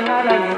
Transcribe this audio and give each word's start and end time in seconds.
la 0.00 0.53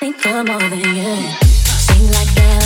Think 0.00 0.26
I'm 0.26 0.46
more 0.46 0.58
than 0.58 0.78
you. 0.78 1.32
Seems 1.44 2.14
like 2.16 2.34
that. 2.36 2.57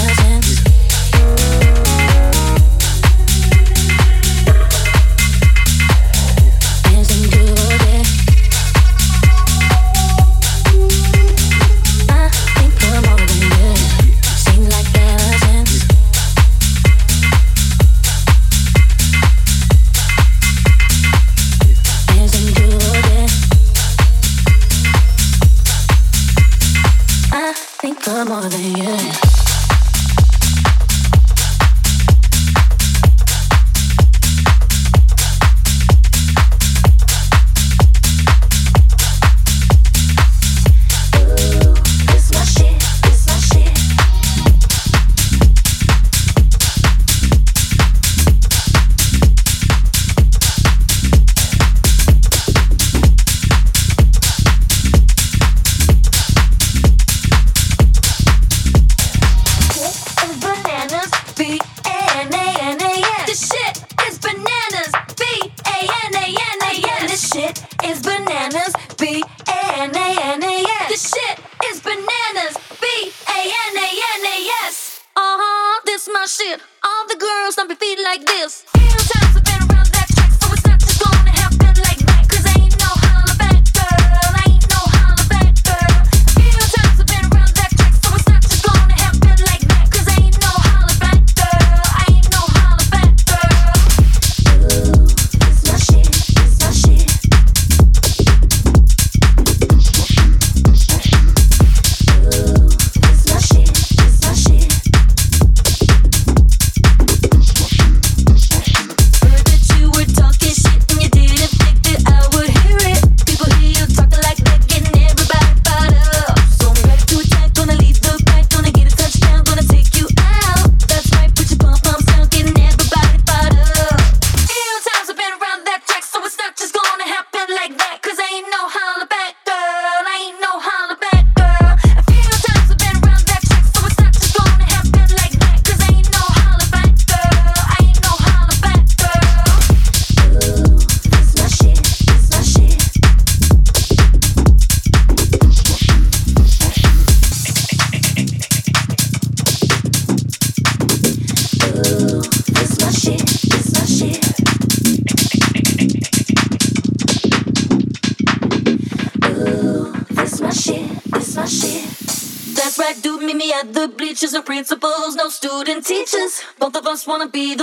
just 167.02 167.08
wanna 167.08 167.26
be 167.26 167.56
the 167.56 167.61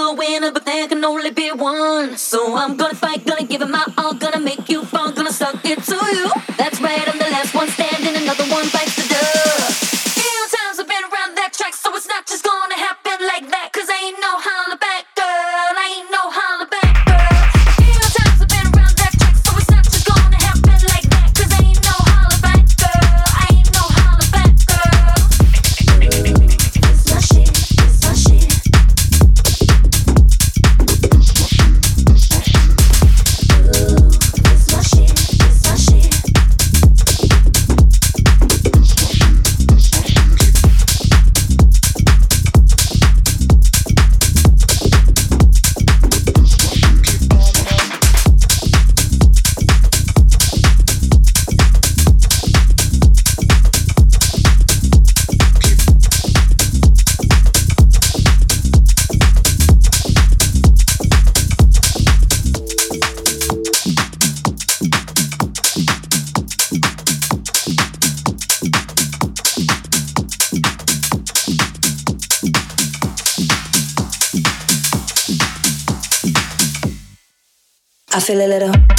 feel 78.19 78.41
a 78.41 78.47
little 78.47 78.98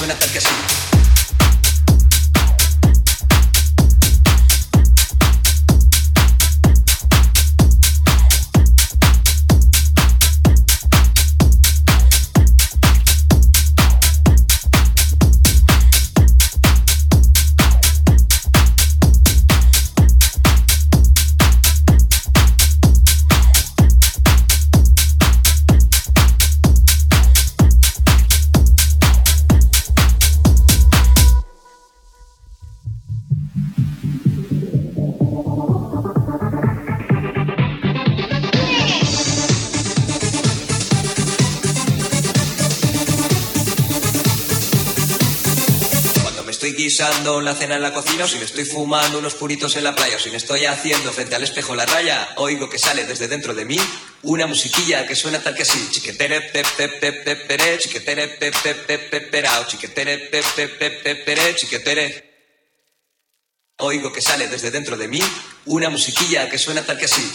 suena 0.00 0.18
tal 0.18 0.30
que 0.32 0.40
la 47.50 47.56
cena 47.56 47.74
en 47.74 47.82
la 47.82 47.92
cocina, 47.92 48.26
o 48.26 48.28
si 48.28 48.38
me 48.38 48.44
estoy 48.44 48.64
fumando 48.64 49.18
unos 49.18 49.34
puritos 49.34 49.74
en 49.74 49.82
la 49.82 49.92
playa, 49.92 50.16
o 50.16 50.20
si 50.20 50.30
me 50.30 50.36
estoy 50.36 50.66
haciendo 50.66 51.10
frente 51.10 51.34
al 51.34 51.42
espejo 51.42 51.74
la 51.74 51.84
raya, 51.84 52.28
oigo 52.36 52.70
que 52.70 52.78
sale 52.78 53.04
desde 53.04 53.26
dentro 53.26 53.54
de 53.54 53.64
mí 53.64 53.76
una 54.22 54.46
musiquilla 54.46 55.04
que 55.04 55.16
suena 55.16 55.42
tal 55.42 55.56
que 55.56 55.62
así. 55.62 55.88
Chiquetere 55.90 56.42
pe 56.52 56.62
pe 56.76 56.88
pe 56.88 57.12
pe 57.12 57.34
pere, 57.36 57.78
chiquetere 57.78 58.28
pe 58.28 58.52
pe 58.62 58.74
pe 58.74 58.98
pe 58.98 59.20
perao, 59.22 59.66
chiquetere 59.66 60.18
pe 60.30 60.44
pe 60.54 60.68
pe 60.68 60.90
pe 61.02 61.16
pere, 61.16 61.56
chiquetere. 61.56 62.06
Oigo 63.78 64.12
que 64.12 64.20
sale 64.20 64.46
desde 64.46 64.70
dentro 64.70 64.96
de 64.96 65.08
mí 65.08 65.20
una 65.64 65.90
musiquilla 65.90 66.48
que 66.48 66.58
suena 66.58 66.82
tal 66.82 66.98
que 66.98 67.06
así. 67.06 67.32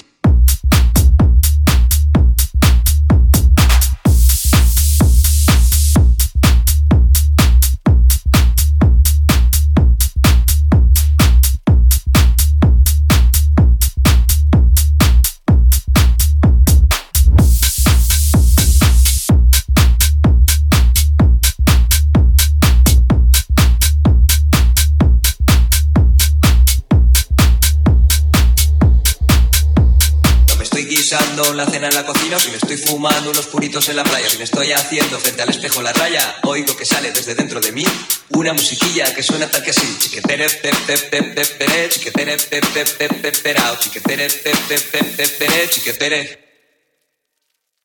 Estoy 30.75 30.93
guisando 30.93 31.53
la 31.53 31.65
cena 31.65 31.87
en 31.87 31.95
la 31.95 32.05
cocina, 32.05 32.35
o 32.35 32.39
si 32.39 32.49
me 32.49 32.57
estoy 32.57 32.75
fumando 32.75 33.29
unos 33.29 33.45
puritos 33.45 33.87
en 33.87 33.95
la 33.95 34.03
playa, 34.03 34.27
o 34.27 34.29
si 34.29 34.37
me 34.37 34.43
estoy 34.43 34.73
haciendo 34.73 35.17
frente 35.19 35.41
al 35.41 35.49
espejo 35.49 35.81
la 35.81 35.93
raya, 35.93 36.35
oigo 36.43 36.75
que 36.75 36.83
sale 36.83 37.13
desde 37.13 37.33
dentro 37.33 37.61
de 37.61 37.71
mí 37.71 37.85
una 38.31 38.51
musiquilla 38.51 39.15
que 39.15 39.23
suena 39.23 39.49
tal 39.49 39.63
que 39.63 39.69
así. 39.69 39.87
Chiquetere 39.97 40.49
pe 40.49 40.71
pe 40.85 40.97
pe 40.97 41.23
pe 41.23 41.45
pere, 41.45 41.87
chiquetere 41.87 42.35
pe 42.35 42.59
pe 42.59 42.85
pe 42.85 43.07
pe 43.07 43.31
perao, 43.31 43.77
chiquetere 43.79 44.27
pe 44.27 44.51
pe 44.67 44.79
pe 44.79 45.03
pe 45.15 45.27
pere, 45.29 45.69
chiquetere. 45.69 46.19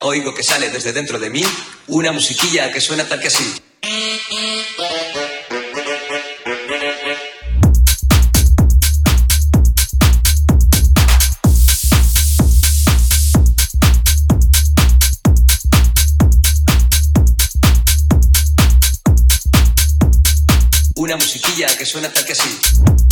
Oigo 0.01 0.35
que 0.35 0.43
sale 0.43 0.71
desde 0.71 0.93
dentro 0.93 1.21
de 1.21 1.31
mí 1.31 1.45
una 1.87 2.11
musiquilla 2.11 2.73
que 2.73 2.81
suena 2.81 3.05
tal 3.05 3.21
que 3.21 3.29
así. 3.29 3.55
Que 21.67 21.85
suena 21.85 22.11
tal 22.11 22.25
que 22.25 22.33
así. 22.33 23.10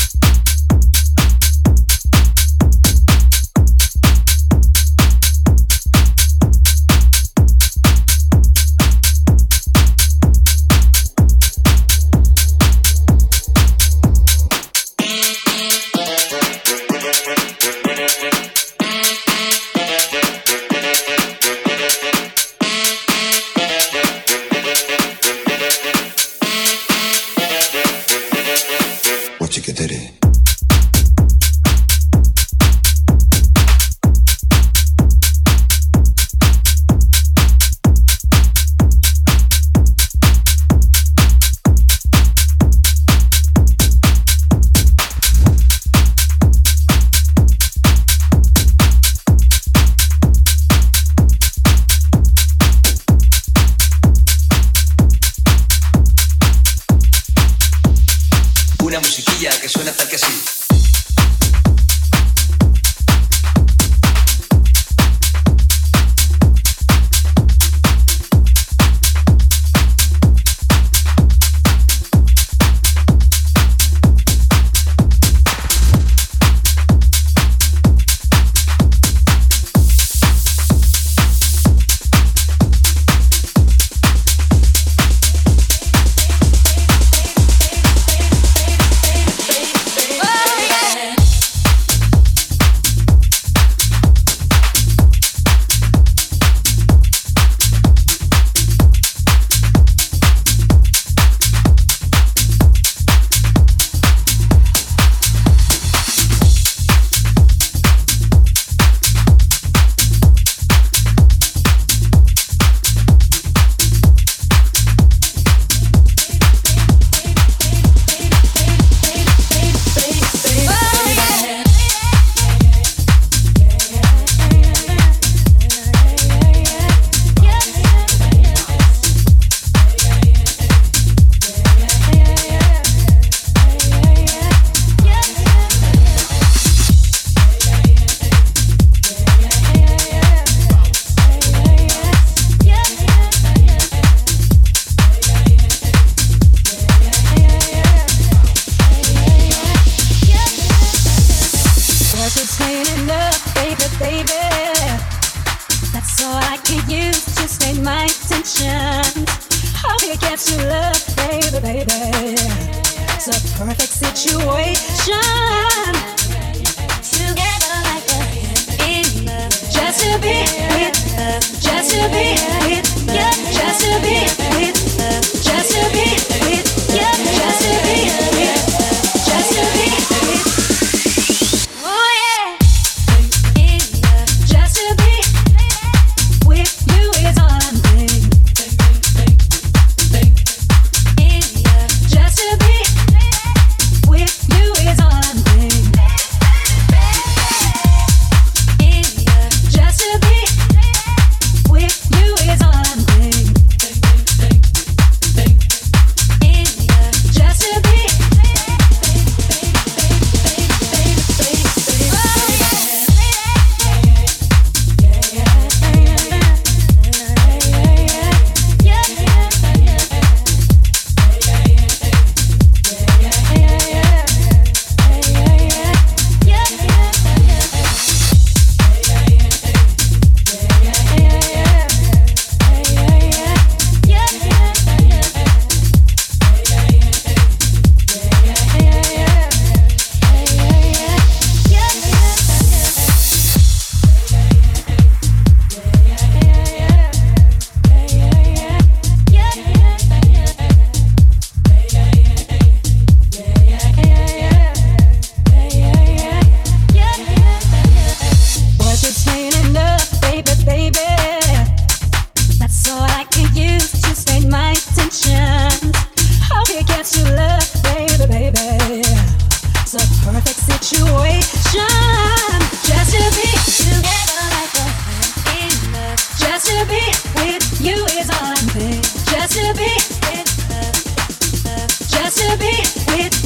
just 282.29 282.41
to 282.41 282.59
be 282.59 282.89
with 283.09 283.39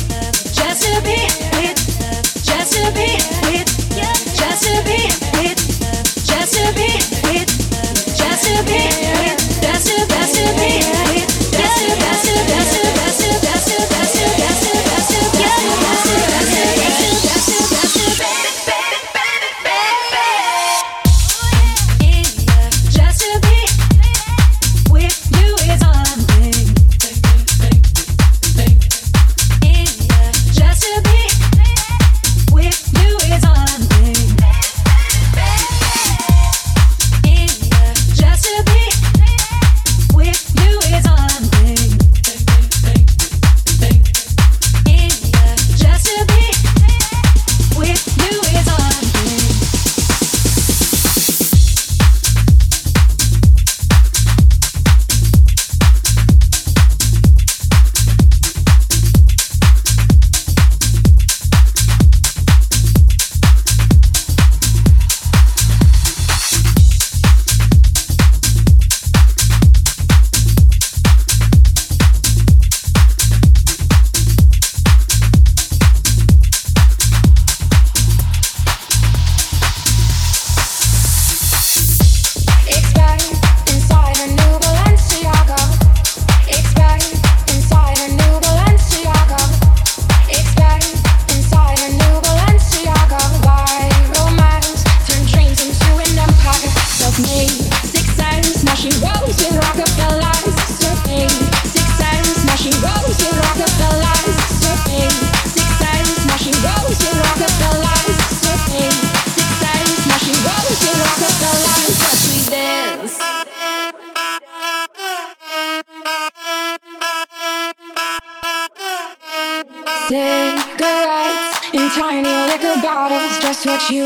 bottles, 122.93 123.39
just 123.41 123.65
what 123.65 123.83
you 123.91 124.05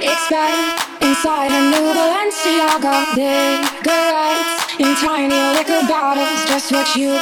expect. 0.00 0.60
Inside 1.00 1.50
a 1.58 1.62
new 1.72 1.86
Balenciaga, 1.96 2.96
cigarettes 3.14 4.52
in 4.78 4.94
tiny 4.96 5.40
liquor 5.56 5.80
bottles, 5.88 6.44
just 6.46 6.70
what 6.70 6.88
you 6.96 7.12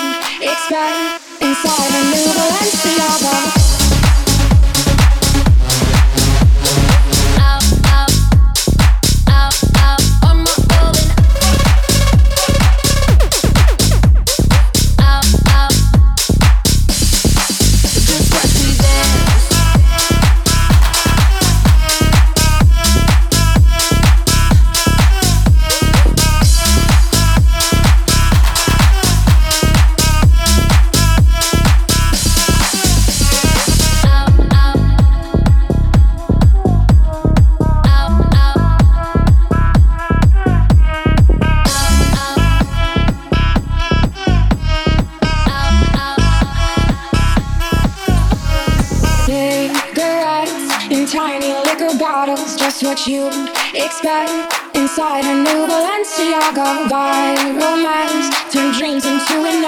expect. 0.40 1.22
Inside 1.40 1.92
a 1.98 2.02
new 2.10 2.26
Balenciaga. 2.38 3.73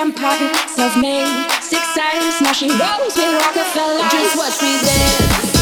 I'm 0.07 0.13
of 0.15 0.57
self-made, 0.71 1.51
six 1.61 1.83
times. 1.97 2.37
smashing. 2.37 2.71
she 2.71 2.77
with 2.77 3.43
Rockefeller. 3.43 4.09
Just 4.09 4.37
watch 4.37 4.63
me 4.63 4.79
dance 4.87 5.57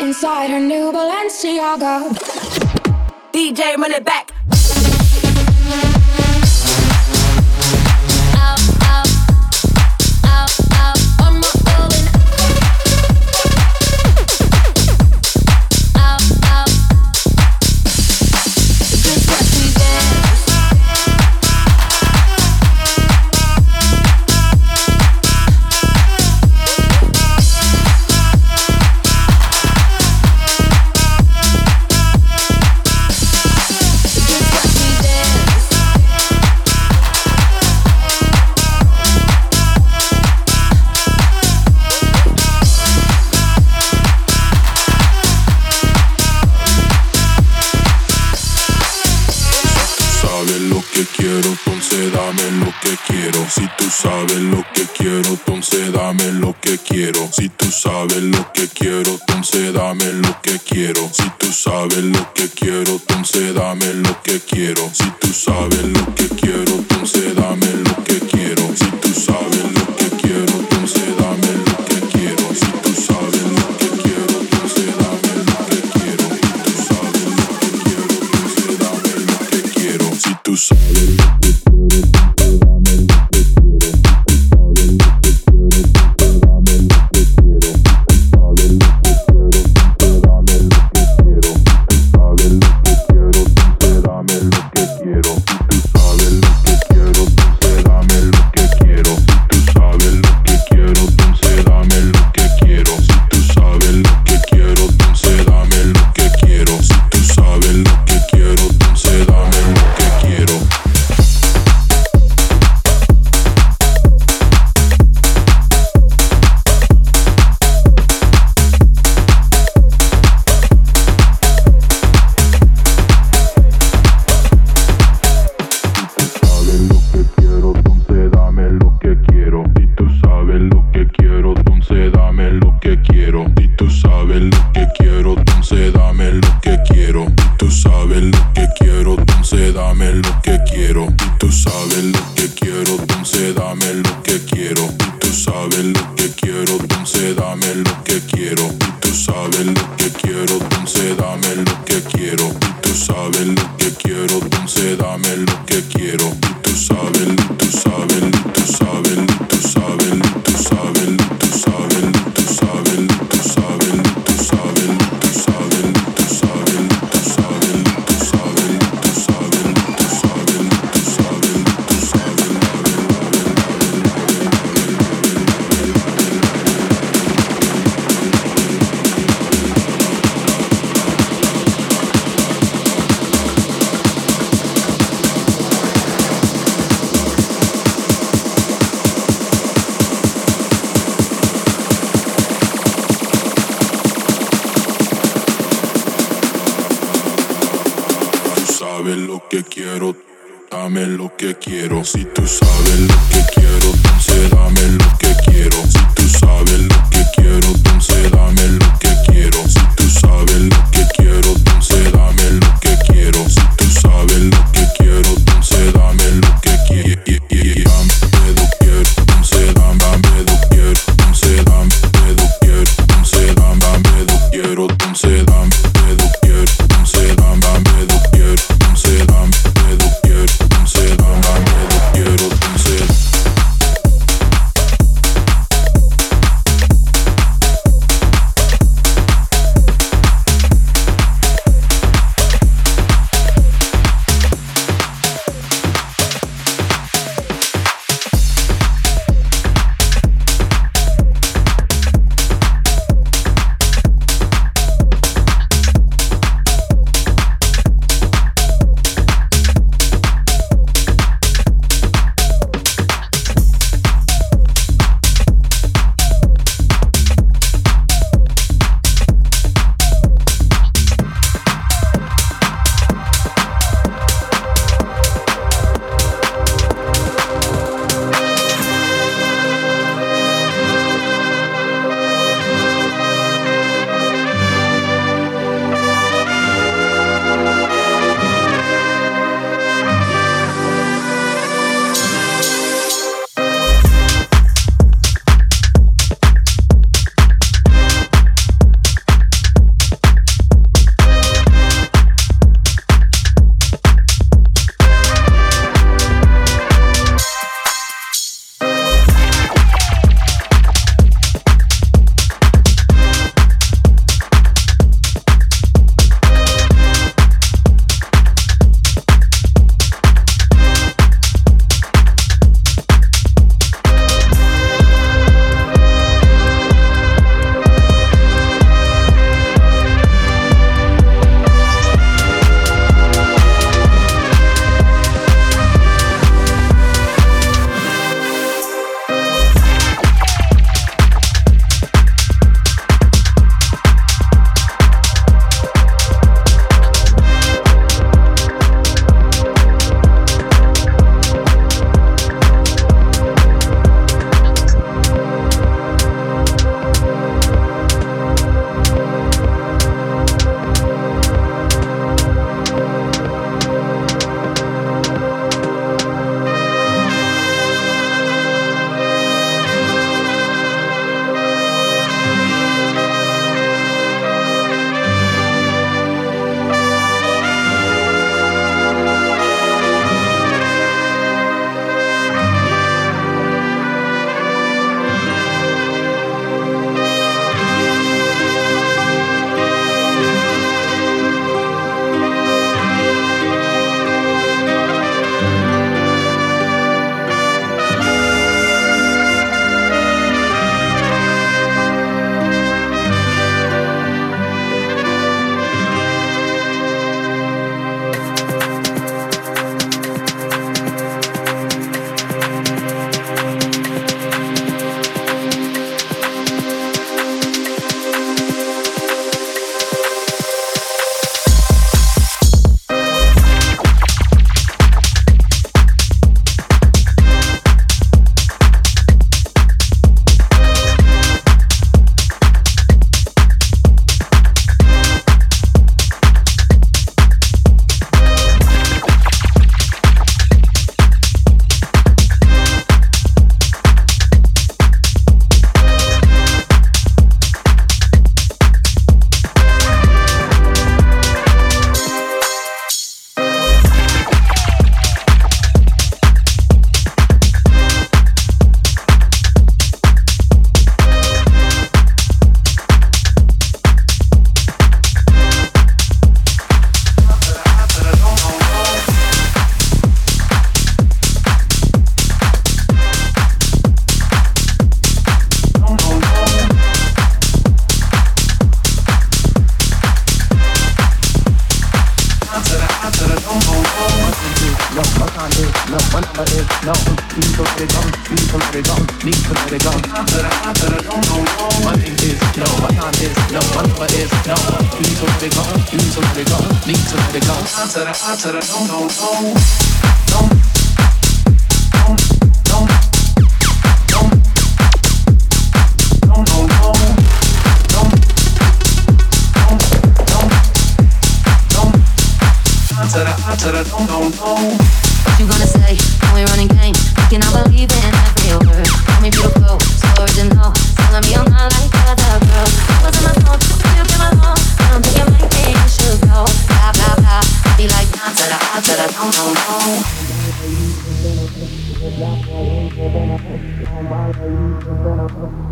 inside 0.00 0.50
her 0.50 0.60
new 0.60 0.92
Balenciaga. 0.92 2.33
DJ, 3.44 3.76
run 3.76 3.92
it 3.92 4.06
back. 4.06 4.23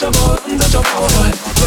untouchable, 0.00 0.38
untouchable. 0.46 1.57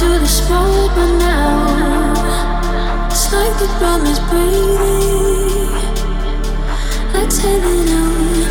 to 0.00 0.18
this 0.18 0.48
moment 0.48 0.96
right 0.96 1.16
now. 1.18 3.06
It's 3.10 3.30
like 3.34 3.52
the 3.60 3.68
problem 3.78 4.06
is 4.08 4.20
breathing. 4.30 5.68
Let's 7.12 7.36
head 7.36 7.60
it 7.60 7.90
out. 8.00 8.48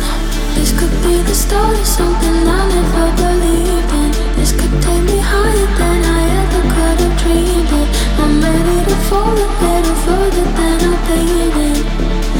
This 0.54 0.70
could 0.78 0.94
be 1.02 1.14
the 1.26 1.34
start 1.34 1.76
of 1.76 1.86
something 1.86 2.36
I 2.46 2.60
never 2.76 3.06
believed 3.18 3.92
in. 4.00 4.10
This 4.38 4.52
could 4.52 4.74
take 4.80 5.02
me 5.10 5.18
higher 5.18 5.66
than 5.80 5.98
I 6.18 6.22
ever 6.40 6.62
could 6.74 6.98
have 7.02 7.16
dreamed 7.18 7.72
it. 7.82 7.88
I'm 8.22 8.34
ready 8.46 8.78
to 8.86 8.96
fall 9.10 9.34
a 9.34 9.48
little 9.62 9.96
further 10.06 10.46
than 10.58 10.78
I've 10.86 11.02
been 11.08 11.50
in. 11.66 12.39